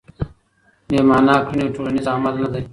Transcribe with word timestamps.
بې 0.87 0.99
مانا 1.09 1.35
کړنې 1.45 1.65
ټولنیز 1.75 2.05
عمل 2.13 2.35
نه 2.43 2.47
دی. 2.53 2.63